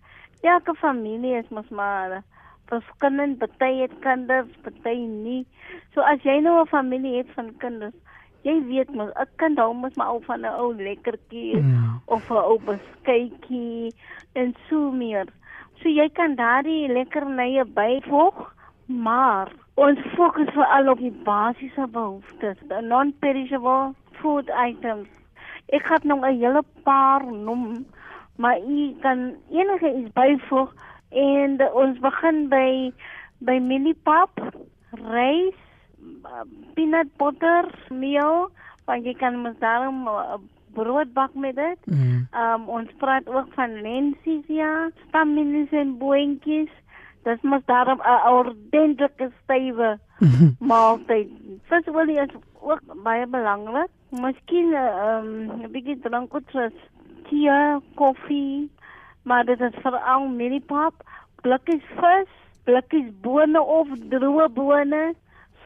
elke 0.41 0.75
familie 0.75 1.37
is 1.37 1.49
mos 1.49 1.69
maar 1.69 2.23
verskillend, 2.71 3.39
party 3.39 3.73
het 3.81 3.93
kinders, 4.01 4.51
party 4.63 4.97
nie. 5.07 5.47
So 5.95 6.01
as 6.01 6.23
jy 6.23 6.41
nou 6.41 6.61
'n 6.63 6.67
familie 6.67 7.17
het 7.17 7.31
van 7.35 7.57
kinders, 7.57 7.95
jy 8.43 8.61
weet 8.69 8.91
mos, 8.95 9.11
'n 9.17 9.29
kind 9.37 9.59
hou 9.59 9.75
mos 9.75 9.97
maar 9.97 10.07
al 10.07 10.21
van 10.21 10.41
'n 10.41 10.59
ou 10.61 10.75
lekkertjie 10.75 11.57
mm. 11.57 12.01
of 12.07 12.31
'n 12.31 12.45
ou 12.51 12.59
beskuitjie 12.61 13.95
en 14.33 14.55
so 14.69 14.91
meer. 14.91 15.27
So 15.83 15.89
jy 15.89 16.09
kan 16.09 16.35
daardie 16.35 16.89
lekkernye 16.89 17.65
byvoeg, 17.65 18.55
maar 18.87 19.49
ons 19.75 19.99
fokus 20.15 20.49
veral 20.55 20.89
op 20.89 20.99
die 20.99 21.15
basiese 21.25 21.87
behoeftes, 21.91 22.59
the 22.69 22.81
non-perishable 22.81 23.95
food 24.21 24.51
items. 24.51 25.09
Ek 25.73 25.87
het 25.89 26.05
nog 26.05 26.21
'n 26.21 26.39
hele 26.39 26.63
paar 26.83 27.25
noem, 27.25 27.87
maar 28.37 28.59
jy 28.59 28.97
kan 29.01 29.35
enige 29.51 29.95
iets 29.95 30.13
byvoeg 30.13 30.75
En 31.15 31.57
de, 31.57 31.71
ons 31.75 31.99
begin 32.03 32.49
by 32.51 32.91
by 33.45 33.59
mieliepap, 33.61 34.41
rys, 35.13 35.59
peanut 36.75 37.11
butter, 37.21 37.69
meel, 37.93 38.49
want 38.89 39.07
jy 39.07 39.13
kan 39.21 39.37
mos 39.43 39.59
daarom 39.61 40.09
uh, 40.09 40.39
brood 40.75 41.13
bak 41.15 41.35
met 41.39 41.55
dit. 41.59 41.91
Mm. 41.91 42.25
Um 42.35 42.65
ons 42.81 42.91
praat 43.03 43.29
ook 43.31 43.53
van 43.55 43.77
lensies 43.85 44.49
ja, 44.51 44.89
stammielies 45.09 45.75
en 45.77 45.95
boontjies. 46.01 46.73
Dit 47.25 47.43
moet 47.43 47.67
daarom 47.67 48.01
'n 48.01 48.29
ordentlike 48.29 49.31
stywe 49.43 49.99
maaltyd. 50.59 51.29
Visolie 51.69 52.21
is 52.21 52.35
ook 52.61 52.81
baie 53.03 53.27
belangrik. 53.27 53.91
Miskien 54.09 54.75
um 54.75 55.29
'n 55.63 55.71
bietjie 55.73 55.99
drank 55.99 56.35
ook 56.35 56.51
soos 56.53 56.77
tee, 57.29 57.81
koffie, 57.95 58.71
maar 59.23 59.45
dit 59.45 59.61
is 59.61 59.77
veral 59.83 60.29
mieliepap, 60.29 60.95
blikkies 61.41 61.87
vis, 62.01 62.31
blikkies 62.65 63.11
bone 63.21 63.63
of 63.63 63.89
droë 64.09 64.49
bone, 64.49 65.15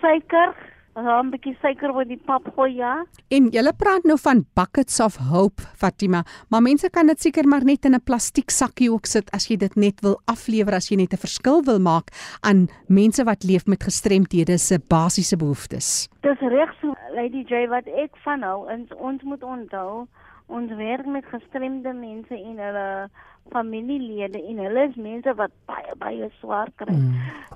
suiker, 0.01 0.55
'n 0.99 1.31
bietjie 1.31 1.57
suiker 1.61 1.93
wat 1.93 2.09
die 2.09 2.21
pap 2.27 2.45
gooi 2.57 2.75
ja. 2.77 3.05
En 3.31 3.51
jy 3.51 3.63
praat 3.79 4.05
nou 4.05 4.19
van 4.19 4.45
buckets 4.55 5.01
of 5.01 5.17
hope, 5.17 5.63
Fatima, 5.77 6.25
maar 6.51 6.63
mense 6.63 6.91
kan 6.91 7.07
dit 7.07 7.21
seker 7.21 7.49
maar 7.49 7.65
net 7.65 7.85
in 7.85 7.95
'n 7.95 8.05
plastiek 8.05 8.51
sakkie 8.51 8.91
ook 8.93 9.07
sit 9.07 9.31
as 9.33 9.49
jy 9.49 9.57
dit 9.57 9.77
net 9.77 10.01
wil 10.01 10.21
aflewer 10.27 10.75
as 10.75 10.89
jy 10.89 10.97
net 10.97 11.13
'n 11.13 11.17
verskil 11.17 11.63
wil 11.63 11.79
maak 11.79 12.11
aan 12.43 12.69
mense 12.89 13.25
wat 13.25 13.45
leef 13.45 13.67
met 13.67 13.83
gestremthede 13.83 14.59
se 14.59 14.79
basiese 14.89 15.37
behoeftes. 15.37 16.09
Dis 16.23 16.41
reg 16.41 16.75
so 16.81 16.95
Lady 17.15 17.45
J 17.47 17.69
wat 17.69 17.87
ek 17.87 18.17
van 18.25 18.43
hou, 18.43 18.67
ons 18.71 18.89
ons 18.99 19.23
moet 19.23 19.43
onthou 19.43 20.07
ons 20.49 20.71
werk 20.77 21.07
met 21.07 21.25
gestremde 21.29 21.93
mense 21.93 22.35
en 22.35 22.57
hulle 22.59 23.11
familielede 23.53 24.41
en 24.51 24.59
hulle 24.65 24.85
is 24.89 24.97
mense 24.97 25.35
wat 25.41 25.53
baie 25.71 25.95
baie 25.99 26.29
swaar 26.41 26.71
kry. 26.81 26.95
Mm. 26.95 27.15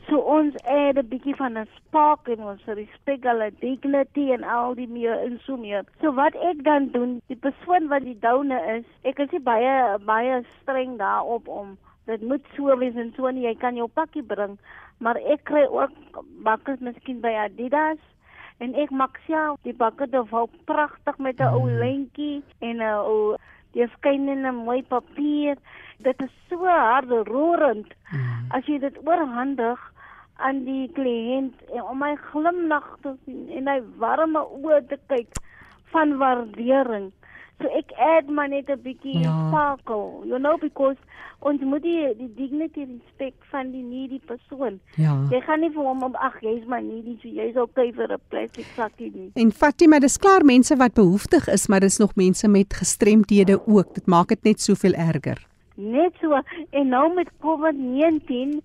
So 0.09 0.19
ons 0.19 0.55
het 0.65 0.99
'n 0.99 1.09
bietjie 1.09 1.37
van 1.37 1.59
'n 1.59 1.69
spark 1.77 2.29
in 2.29 2.43
ons 2.43 2.65
respect 2.67 3.25
hulle 3.25 3.51
dignity 3.61 4.33
en 4.33 4.45
al 4.45 4.75
die 4.75 4.89
meer 4.89 5.19
en 5.27 5.41
so 5.45 5.57
meer. 5.57 5.85
So 6.01 6.13
wat 6.13 6.35
ek 6.35 6.65
dan 6.65 6.91
doen, 6.91 7.21
die 7.27 7.37
persoon 7.37 7.89
wat 7.89 8.03
die 8.03 8.19
downe 8.19 8.59
is, 8.77 8.85
ek 9.03 9.19
is 9.19 9.43
baie 9.43 9.99
baie 9.99 10.45
streng 10.61 10.99
daarop 10.99 11.49
om 11.49 11.79
dit 12.07 12.23
moet 12.23 12.45
so 12.57 12.77
wees 12.79 12.97
en 12.97 13.13
so 13.17 13.31
nie 13.31 13.47
jy 13.47 13.55
kan 13.55 13.77
jou 13.77 13.89
pakkie 13.89 14.23
bring, 14.23 14.59
maar 14.99 15.17
ek 15.17 15.45
kry 15.45 15.67
ook 15.67 15.91
bakkes 16.43 16.81
miskien 16.81 17.21
by 17.21 17.35
Adidas 17.45 17.99
en 18.63 18.75
ek 18.79 18.91
maak 18.91 19.19
self 19.27 19.61
die 19.67 19.75
bakke 19.75 20.07
te 20.11 20.23
vol 20.31 20.49
pragtig 20.71 21.19
met 21.19 21.41
'n 21.41 21.55
ou 21.55 21.67
mm. 21.67 21.79
lentjie 21.83 22.43
en 22.61 22.77
'n 22.77 22.99
ou 23.13 23.37
die 23.73 23.87
skyn 23.97 24.29
in 24.29 24.47
'n 24.47 24.65
mooi 24.65 24.83
papier. 24.83 25.57
Dit 25.99 26.21
is 26.23 26.31
so 26.49 26.65
hartroerend 26.67 27.95
Mm. 28.13 28.51
as 28.51 28.67
jy 28.67 28.79
dit 28.79 28.97
oorhandig 29.07 29.81
aan 30.37 30.65
die 30.65 30.89
kliënt 30.93 31.55
en 31.73 31.83
om 31.83 31.99
my 31.99 32.17
glimlag 32.17 32.99
te 33.03 33.15
sien 33.25 33.49
en 33.49 33.69
hy 33.69 33.81
warme 33.99 34.39
oë 34.39 34.87
te 34.89 34.99
kyk 35.09 35.29
van 35.93 36.17
waardering. 36.19 37.13
So 37.61 37.69
ek 37.69 37.93
add 37.99 38.29
maar 38.31 38.49
net 38.49 38.69
'n 38.71 38.81
bietjie 38.83 39.21
Ja. 39.21 39.49
sparkle, 39.49 40.27
you 40.27 40.39
know 40.39 40.59
because 40.59 40.97
ons 41.41 41.61
moet 41.61 41.83
die 41.83 42.15
die 42.17 42.33
dignity 42.35 42.87
respek 42.87 43.35
van 43.51 43.71
die 43.73 43.83
needy 43.83 44.21
persoon. 44.27 44.81
Ja. 44.97 45.19
Jy 45.31 45.41
gaan 45.41 45.61
nie 45.61 45.71
vir 45.71 45.83
hom 45.83 46.03
om 46.03 46.15
ag 46.15 46.41
jy's 46.41 46.65
maar 46.67 46.83
needy, 46.83 47.19
so 47.23 47.29
jy's 47.29 47.57
okay 47.57 47.93
vir 47.93 48.13
'n 48.13 48.19
plastic 48.29 48.65
sakkie 48.77 49.11
nie. 49.15 49.31
En 49.35 49.53
Fatima, 49.53 49.99
dis 49.99 50.17
klaar 50.19 50.45
mense 50.45 50.77
wat 50.77 50.95
behoeftig 50.95 51.49
is, 51.49 51.67
maar 51.69 51.81
dis 51.81 51.99
nog 51.99 52.15
mense 52.17 52.49
met 52.49 52.75
gestremthede 52.75 53.61
ook. 53.67 53.95
Dit 53.95 54.07
maak 54.07 54.29
dit 54.29 54.43
net 54.45 54.61
soveel 54.61 54.93
erger. 54.95 55.47
Net 55.77 56.13
so 56.21 56.41
en 56.71 56.89
nou 56.89 57.15
met 57.15 57.29
COVID-19 57.41 58.61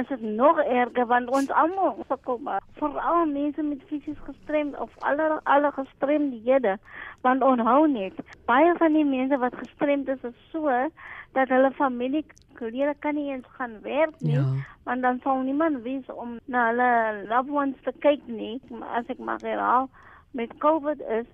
is 0.00 0.06
dit 0.08 0.20
nog 0.22 0.58
erger 0.58 1.06
want 1.06 1.30
ons 1.30 1.50
almal 1.50 1.96
sukkel 2.08 2.38
maar 2.42 2.62
veral 2.80 3.26
mense 3.26 3.62
met 3.62 3.82
fisies 3.86 4.18
gestremd 4.24 4.78
of 4.78 4.90
alle 4.98 5.40
alle 5.42 5.70
gestremdhede 5.72 6.78
want 7.20 7.42
onthou 7.42 7.88
net 7.88 8.12
baie 8.46 8.74
van 8.78 8.92
die 8.92 9.04
mense 9.04 9.38
wat 9.38 9.54
gestremd 9.64 10.08
is 10.08 10.22
is 10.22 10.38
so 10.52 10.70
dat 11.32 11.48
hulle 11.48 11.70
familielede 11.76 12.94
kan 12.98 13.14
nie 13.14 13.30
eens 13.32 13.46
gaan 13.58 13.80
werk 13.82 14.20
nie 14.20 14.32
Ja. 14.32 14.44
want 14.84 15.02
dan 15.02 15.20
sal 15.22 15.38
niemand 15.40 15.82
wees 15.82 16.06
om 16.14 16.38
na 16.44 16.66
hulle 16.66 17.24
loved 17.28 17.50
ones 17.50 17.76
te 17.84 17.92
kyk 17.98 18.20
nie. 18.26 18.60
Maar 18.70 18.88
as 18.88 19.06
ek 19.06 19.18
mag 19.18 19.40
herhaal 19.40 19.88
met 20.30 20.56
COVID 20.58 21.00
is 21.00 21.26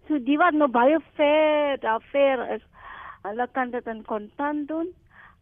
So 0.07 0.19
die 0.23 0.37
wat 0.41 0.55
nou 0.57 0.69
baie 0.71 0.99
ver 1.19 1.77
daar 1.83 2.03
ver 2.11 2.43
is, 2.55 2.63
hulle 3.27 3.47
kan 3.53 3.71
dit 3.71 3.87
in 3.87 4.03
kontant 4.07 4.67
doen. 4.67 4.89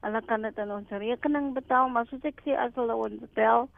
Hulle 0.05 0.21
kan 0.29 0.45
dit 0.45 0.57
in 0.61 0.71
ons 0.71 0.89
rekening 1.01 1.53
betaal, 1.55 1.89
maar 1.89 2.05
soos 2.09 2.25
ek 2.29 2.43
sê 2.45 2.57
as 2.61 2.73
hulle 2.77 2.93
ons 3.07 3.23
bel, 3.37 3.69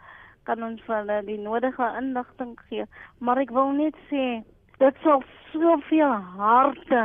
kan 0.47 0.63
ons 0.63 0.81
vir 0.87 0.97
hulle 0.99 1.21
die 1.27 1.37
nodige 1.39 1.87
inligting 1.99 2.55
gee. 2.67 2.87
Maar 3.19 3.43
ek 3.43 3.53
wil 3.55 3.71
net 3.77 3.95
sê 4.09 4.25
dit 4.81 4.99
sal 5.03 5.23
soveel 5.53 6.13
harte 6.37 7.03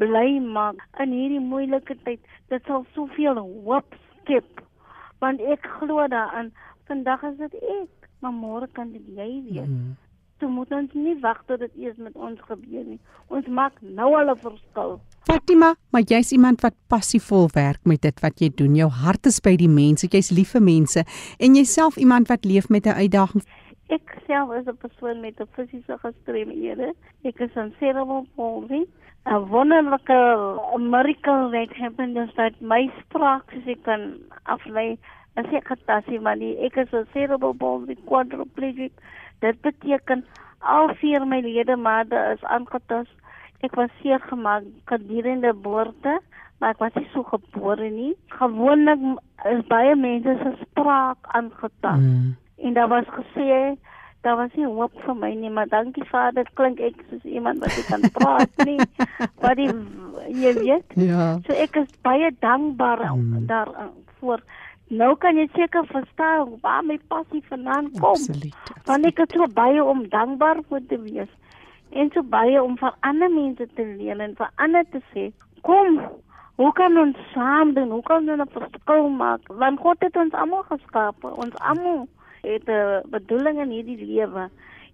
bly 0.00 0.38
maak 0.42 0.82
in 1.02 1.14
hierdie 1.14 1.42
moeilike 1.42 1.94
tyd. 2.06 2.22
Dit 2.50 2.66
sal 2.66 2.86
soveel 2.96 3.38
hoop 3.42 3.94
skep. 4.08 4.62
Want 5.22 5.42
ek 5.54 5.66
glo 5.78 6.06
daaraan. 6.10 6.50
Vandag 6.90 7.22
is 7.30 7.38
dit 7.42 7.54
ek, 7.62 7.97
maar 8.20 8.32
môre 8.32 8.68
kan 8.72 8.92
dit 8.92 9.02
jy 9.16 9.42
wees. 9.48 9.68
Mm. 9.68 9.96
So 10.38 10.46
moet 10.48 10.70
ons 10.70 10.92
nie 10.94 11.16
wag 11.18 11.40
tot 11.50 11.58
dit 11.58 11.72
eers 11.82 11.96
met 11.98 12.14
ons 12.14 12.38
gebeur 12.46 12.84
nie. 12.86 13.00
Ons 13.34 13.46
maak 13.50 13.74
nou 13.82 14.14
al 14.14 14.30
'n 14.30 14.38
verskil. 14.38 15.00
Fatima, 15.26 15.74
maar 15.90 16.02
jy's 16.02 16.30
iemand 16.32 16.60
wat 16.60 16.74
passievol 16.86 17.48
werk 17.54 17.80
met 17.84 18.02
dit 18.02 18.20
wat 18.20 18.38
jy 18.40 18.50
doen. 18.54 18.74
Jou 18.74 18.88
hart 18.88 19.26
is 19.26 19.40
by 19.40 19.56
die 19.56 19.68
mense, 19.68 20.06
jy's 20.06 20.30
lief 20.30 20.52
vir 20.52 20.62
mense 20.62 21.04
en 21.38 21.54
jy's 21.54 21.72
self 21.72 21.96
iemand 21.96 22.28
wat 22.28 22.44
leef 22.44 22.68
met 22.68 22.86
'n 22.86 22.96
uitdaging. 23.02 23.42
Ek 23.88 24.16
self 24.26 24.52
is 24.54 24.66
'n 24.66 24.76
persoon 24.76 25.20
met 25.20 25.40
'n 25.40 25.48
fisiese 25.56 25.98
gestremdhede. 25.98 26.94
Ek 27.24 27.40
is 27.40 27.56
aan 27.56 27.74
cerebral 27.78 28.26
palsy. 28.36 28.86
'n 29.26 29.48
Wonderlike 29.48 30.18
miracle 30.78 31.50
that 31.50 31.76
happened 31.76 32.16
is 32.16 32.34
dat 32.34 32.60
my 32.60 32.90
spraak 33.00 33.50
soos 33.50 33.66
ek 33.66 33.82
kan 33.82 34.02
aflei 34.44 34.98
as 35.38 35.46
ek 35.54 35.68
getassie 35.70 36.20
maar 36.20 36.36
nie. 36.36 36.56
Ek 36.66 36.76
is 36.76 36.92
'n 36.92 37.06
cerebral 37.12 37.54
palsy 37.54 37.96
quadriplegic. 38.06 38.92
Dit 39.40 39.60
beteken 39.62 40.24
al 40.60 40.88
vier 41.00 41.26
my 41.26 41.40
ledemate 41.40 42.18
is 42.34 42.42
aangetast. 42.44 43.14
Ek 43.62 43.74
was 43.76 43.90
seer 44.02 44.18
gemaak 44.30 44.64
gedurende 44.86 45.52
geboorte, 45.54 46.20
maar 46.60 46.70
ek 46.70 46.78
was 46.78 46.94
nie 46.94 47.08
so 47.12 47.22
gebore 47.22 47.90
nie. 47.90 48.14
Gewoonlik 48.28 48.98
is 49.50 49.62
baie 49.68 49.94
mense 49.96 50.36
se 50.42 50.52
spraak 50.64 51.18
aangetast. 51.34 52.02
Mm. 52.02 52.36
En 52.58 52.72
daar 52.74 52.88
was 52.88 53.04
gesê 53.06 53.76
daar 54.22 54.36
was 54.36 54.50
nie 54.54 54.66
hoop 54.66 54.92
vir 55.06 55.14
my 55.14 55.30
nie, 55.34 55.50
maar 55.50 55.68
dankie 55.70 56.04
Vader, 56.10 56.44
klink 56.54 56.80
ek 56.80 56.94
soos 57.10 57.22
iemand 57.24 57.58
wat 57.62 57.86
kan 57.86 58.00
praat 58.12 58.64
nie. 58.66 58.78
Wat 59.42 59.56
die 59.56 59.70
jy 60.34 60.52
weet. 60.58 60.84
Ja. 60.96 61.38
So 61.46 61.54
ek 61.54 61.76
is 61.76 61.88
baie 62.02 62.30
dankbaar 62.40 62.98
Mm. 63.14 63.46
daarvoor. 63.46 64.42
Nou 64.88 65.16
kan 65.20 65.36
jy 65.36 65.48
seker 65.52 65.84
verstaan 65.86 66.54
waar 66.62 66.84
my 66.84 66.98
passie 67.12 67.42
vandaan 67.48 67.90
kom. 68.00 68.16
Absoluut. 68.16 68.54
Want 68.88 69.04
ek 69.04 69.18
het 69.20 69.34
so 69.36 69.46
baie 69.52 69.84
om 69.84 70.06
dankbaar 70.08 70.62
vir 70.68 70.86
te 70.88 70.96
wees. 71.02 71.28
En 71.92 72.08
so 72.14 72.22
baie 72.22 72.62
om 72.62 72.76
vir 72.80 72.94
ander 73.00 73.30
mense 73.32 73.66
te 73.76 73.84
leer 73.84 74.20
en 74.20 74.32
vir 74.36 74.50
ander 74.56 74.84
te 74.92 75.02
sê, 75.12 75.28
kom, 75.62 76.00
hoe 76.56 76.72
kan 76.72 76.96
ons 76.96 77.20
saam 77.34 77.74
doen? 77.76 77.90
Hoe 77.90 78.02
kan 78.02 78.28
ons 78.28 78.40
'n 78.40 78.52
verskil 78.56 79.08
maak? 79.08 79.40
Want 79.48 79.80
God 79.80 80.00
het 80.00 80.16
ons 80.16 80.32
almal 80.32 80.64
geskaap. 80.72 81.24
Ons 81.24 81.54
almal 81.60 82.08
het 82.42 82.64
'n 82.68 83.02
bedoeling 83.10 83.60
in 83.60 83.70
hierdie 83.70 84.04
lewe. 84.04 84.48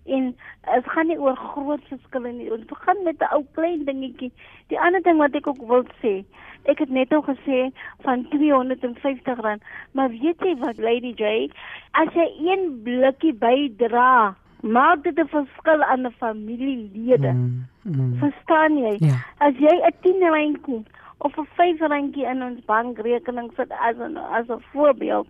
En 0.05 0.37
dit 0.75 0.90
gaan 0.93 1.07
nie 1.07 1.19
oor 1.21 1.37
groot 1.37 1.81
verskille 1.88 2.33
nie. 2.33 2.53
Ons 2.53 2.64
begin 2.64 3.03
met 3.05 3.21
'n 3.21 3.35
ou 3.35 3.45
klein 3.53 3.85
dingetjie. 3.85 4.33
Die 4.69 4.81
ander 4.81 5.03
ding 5.03 5.19
wat 5.19 5.35
ek 5.35 5.47
ook 5.47 5.62
wil 5.67 5.85
sê, 6.03 6.25
ek 6.64 6.79
het 6.79 6.88
net 6.88 7.12
al 7.12 7.23
gesê 7.23 7.73
van 8.03 8.27
R250, 8.31 9.61
maar 9.93 10.09
weet 10.09 10.40
jy 10.40 10.57
wat 10.59 10.79
Lady 10.79 11.12
J, 11.17 11.51
as 11.90 12.09
jy 12.14 12.29
een 12.40 12.81
blikkie 12.85 13.35
bydra, 13.35 14.37
maak 14.61 15.03
dit 15.03 15.19
'n 15.19 15.29
verskil 15.29 15.83
aan 15.83 16.07
'n 16.07 16.14
familielede. 16.19 17.33
Mm. 17.33 17.67
Mm. 17.83 18.14
Verstaan 18.19 18.77
jy? 18.77 18.97
Ja. 18.99 19.17
As 19.38 19.55
jy 19.57 19.75
'n 19.81 19.93
10 20.01 20.21
randjie 20.21 20.85
of 21.19 21.38
'n 21.38 21.47
5 21.55 21.81
randjie 21.81 22.27
in 22.27 22.43
ons 22.43 22.64
bankrekening 22.64 23.53
sit 23.57 23.73
as 23.73 23.97
'n 23.97 24.17
as 24.17 24.49
'n 24.49 24.62
voorbeeld, 24.73 25.29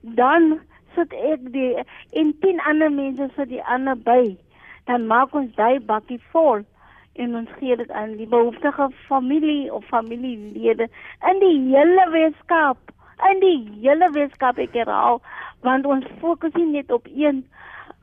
dan 0.00 0.60
sit 0.94 1.12
ek 1.32 1.46
die 1.54 1.70
en 2.20 2.32
10 2.42 2.60
ander 2.70 2.90
mense 2.92 3.28
sit 3.36 3.50
die 3.52 3.62
ander 3.64 3.96
by. 3.96 4.36
Dan 4.88 5.06
maak 5.10 5.34
ons 5.34 5.54
daai 5.58 5.80
bakkie 5.90 6.20
vol 6.32 6.64
en 7.20 7.36
ons 7.36 7.50
gee 7.58 7.76
dit 7.76 7.90
aan 7.90 8.16
die 8.16 8.28
behoeftige 8.30 8.88
familie 9.08 9.72
of 9.74 9.84
familielede 9.90 10.88
in 11.30 11.42
die 11.44 11.56
hele 11.68 12.06
Weskaap. 12.14 12.78
In 13.30 13.40
die 13.44 13.58
hele 13.82 14.10
Weskaap 14.14 14.58
ek 14.58 14.76
herhaal, 14.78 15.20
want 15.66 15.86
ons 15.86 16.06
fokus 16.20 16.54
nie 16.56 16.70
net 16.72 16.92
op 16.92 17.08
een 17.12 17.44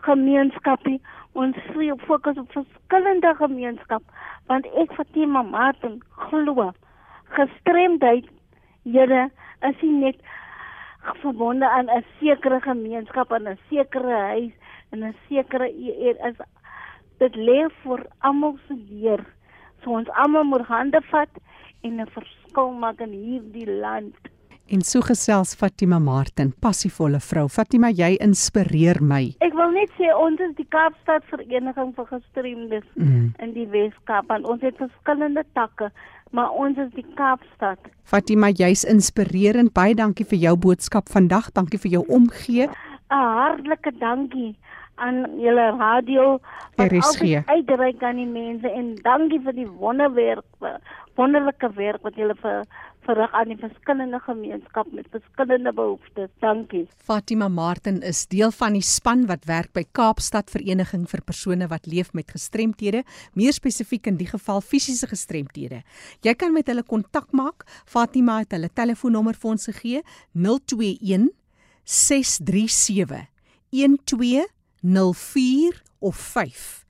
gemeenskap 0.06 0.86
nie. 0.86 1.00
Ons 1.34 1.58
fokus 2.06 2.38
op 2.38 2.52
verskillende 2.52 3.34
gemeenskap 3.42 4.04
want 4.48 4.68
ek 4.80 4.94
Fatima 4.96 5.42
Martin 5.44 6.00
glo 6.30 6.72
gestremdheid 7.36 8.28
Here 8.88 9.30
is 9.68 9.82
nie 9.82 9.98
net 10.00 10.22
verbonde 11.16 11.70
aan 11.70 11.90
'n 11.90 12.04
sekere 12.20 12.60
gemeenskap 12.62 13.32
en 13.32 13.48
'n 13.48 13.58
sekere 13.70 14.18
huis 14.32 14.54
en 14.92 15.04
'n 15.04 15.16
sekere 15.28 15.70
is 15.70 16.38
dit 17.20 17.36
lê 17.36 17.70
vir 17.84 18.06
almal 18.20 18.58
se 18.68 18.76
deur. 18.90 19.26
So 19.84 19.92
ons 19.92 20.10
almal 20.10 20.44
moet 20.44 20.68
hande 20.68 21.02
vat 21.12 21.30
en 21.84 22.02
'n 22.02 22.08
verskil 22.08 22.72
maak 22.72 23.00
in 23.00 23.12
hierdie 23.12 23.72
land. 23.80 24.16
En 24.70 24.82
so 24.82 25.00
gesels 25.00 25.56
Fatima 25.56 25.98
Martin, 26.00 26.50
passievolle 26.60 27.22
vrou. 27.24 27.46
Fatima, 27.48 27.88
jy 27.88 28.18
inspireer 28.20 28.98
my. 29.00 29.22
Ek 29.46 29.54
wil 29.56 29.72
net 29.72 29.94
sê 29.96 30.10
ons 30.12 30.42
is 30.44 30.52
die 30.58 30.66
Kaapstad 30.76 31.24
Vereniging 31.32 31.94
vir 31.96 32.10
Gestremdes 32.10 32.84
mm. 33.00 33.30
in 33.46 33.54
die 33.56 33.64
Wes-Kaap 33.72 34.34
en 34.36 34.44
ons 34.44 34.66
het 34.68 34.76
verskillende 34.82 35.46
takke, 35.56 35.88
maar 36.36 36.52
ons 36.52 36.76
is 36.84 36.92
die 36.98 37.06
Kaapstad. 37.16 37.80
Fatima, 38.04 38.52
jy's 38.52 38.84
inspirerend. 38.84 39.72
Baie 39.78 39.96
dankie 39.96 40.28
vir 40.28 40.44
jou 40.50 40.58
boodskap 40.68 41.08
vandag. 41.16 41.48
Dankie 41.56 41.80
vir 41.86 42.00
jou 42.00 42.04
omgee. 42.20 42.68
'n 42.68 43.24
Hartlike 43.40 43.96
dankie 44.04 44.58
aan 45.00 45.40
julle 45.40 45.70
radio 45.80 46.40
wat 46.76 46.92
altyd 46.92 47.48
uitreik 47.48 48.04
aan 48.04 48.20
die 48.20 48.28
mense 48.28 48.68
en 48.68 48.96
dankie 49.06 49.40
vir 49.40 49.56
die 49.56 49.70
wonderwerk 49.80 50.44
wonderlike 51.16 51.70
werk 51.78 52.04
wat 52.06 52.18
julle 52.20 52.36
vir 52.42 52.66
verrig 53.08 53.34
aan 53.36 53.52
die 53.52 53.58
verskillende 53.60 54.20
gemeenskap 54.26 54.90
met 54.96 55.08
verskillende 55.14 55.74
behoeftes. 55.74 56.30
Dankie. 56.44 56.86
Fatima 57.08 57.48
Martin 57.48 58.02
is 58.06 58.26
deel 58.28 58.52
van 58.56 58.76
die 58.78 58.84
span 58.86 59.26
wat 59.32 59.48
werk 59.50 59.72
by 59.76 59.86
Kaapstad 59.98 60.52
Vereniging 60.54 61.08
vir 61.10 61.24
persone 61.26 61.70
wat 61.72 61.88
leef 61.88 62.14
met 62.18 62.32
gestremthede, 62.36 63.04
meer 63.34 63.56
spesifiek 63.56 64.10
in 64.12 64.20
die 64.20 64.30
geval 64.30 64.62
fisiese 64.62 65.08
gestremthede. 65.08 65.84
Jy 66.26 66.36
kan 66.36 66.56
met 66.56 66.68
hulle 66.72 66.84
kontak 66.84 67.32
maak. 67.36 67.66
Fatima 67.86 68.42
het 68.44 68.56
hulle 68.56 68.70
telefoonnommer 68.70 69.38
vir 69.38 69.54
ons 69.56 69.70
gegee: 69.72 70.04
021 70.34 71.32
637 71.88 73.28
12 74.06 74.52
04 74.84 75.82
of 76.00 76.16
5 76.16 76.87